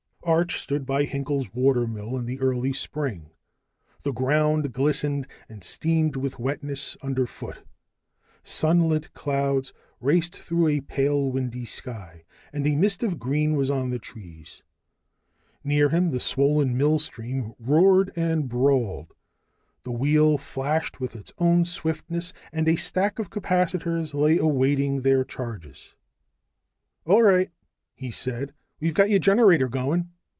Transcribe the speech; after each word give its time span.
Arch 0.23 0.59
stood 0.59 0.85
by 0.85 1.03
Hinkel's 1.03 1.51
watermill 1.51 2.15
in 2.15 2.27
the 2.27 2.39
early 2.39 2.73
spring. 2.73 3.31
The 4.03 4.11
ground 4.13 4.71
glistened 4.71 5.25
and 5.49 5.63
steamed 5.63 6.15
with 6.15 6.37
wetness 6.37 6.95
underfoot, 7.01 7.63
sunlit 8.43 9.11
clouds 9.15 9.73
raced 9.99 10.35
through 10.39 10.67
a 10.67 10.81
pale 10.81 11.31
windy 11.31 11.65
sky, 11.65 12.23
and 12.53 12.67
a 12.67 12.75
mist 12.75 13.01
of 13.01 13.17
green 13.17 13.55
was 13.55 13.71
on 13.71 13.89
the 13.89 13.97
trees. 13.97 14.61
Near 15.63 15.89
him 15.89 16.11
the 16.11 16.19
swollen 16.19 16.77
millstream 16.77 17.55
roared 17.57 18.11
and 18.15 18.47
brawled, 18.47 19.15
the 19.81 19.91
wheel 19.91 20.37
flashed 20.37 20.99
with 20.99 21.15
its 21.15 21.33
own 21.39 21.65
swiftness, 21.65 22.31
and 22.53 22.69
a 22.69 22.75
stack 22.75 23.17
of 23.17 23.31
capacitors 23.31 24.13
lay 24.13 24.37
awaiting 24.37 25.01
their 25.01 25.23
charges. 25.23 25.95
"All 27.07 27.23
right," 27.23 27.49
he 27.95 28.11
said. 28.11 28.53
"We've 28.79 28.95
got 28.95 29.11
your 29.11 29.19
generator 29.19 29.67
going. 29.69 30.09